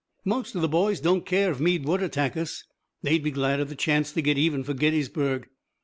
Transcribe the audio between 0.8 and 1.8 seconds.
don't care if